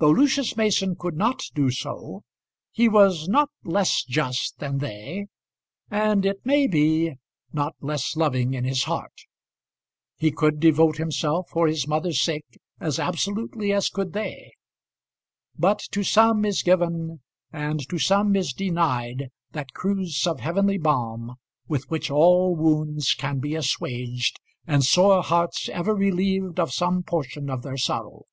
Though 0.00 0.10
Lucius 0.10 0.54
Mason 0.54 0.96
could 0.96 1.16
not 1.16 1.40
do 1.54 1.70
so, 1.70 2.24
he 2.72 2.90
was 2.90 3.26
not 3.26 3.48
less 3.64 4.04
just 4.04 4.58
than 4.58 4.80
they, 4.80 5.28
and, 5.90 6.26
it 6.26 6.44
may 6.44 6.66
be, 6.66 7.14
not 7.54 7.74
less 7.80 8.14
loving 8.14 8.52
in 8.52 8.64
his 8.64 8.84
heart. 8.84 9.22
He 10.18 10.30
could 10.30 10.60
devote 10.60 10.98
himself 10.98 11.48
for 11.48 11.68
his 11.68 11.88
mother's 11.88 12.20
sake 12.20 12.60
as 12.80 12.98
absolutely 12.98 13.72
as 13.72 13.88
could 13.88 14.12
they. 14.12 14.52
But 15.56 15.78
to 15.92 16.04
some 16.04 16.44
is 16.44 16.62
given 16.62 17.22
and 17.50 17.88
to 17.88 17.98
some 17.98 18.36
is 18.36 18.52
denied 18.52 19.30
that 19.52 19.72
cruse 19.72 20.26
of 20.26 20.40
heavenly 20.40 20.76
balm 20.76 21.36
with 21.66 21.88
which 21.90 22.10
all 22.10 22.54
wounds 22.54 23.14
can 23.14 23.38
be 23.38 23.54
assuaged 23.54 24.38
and 24.66 24.84
sore 24.84 25.22
hearts 25.22 25.70
ever 25.70 25.94
relieved 25.94 26.60
of 26.60 26.74
some 26.74 27.02
portion 27.02 27.48
of 27.48 27.62
their 27.62 27.78
sorrow. 27.78 28.24